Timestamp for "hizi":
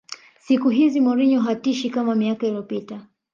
0.69-1.01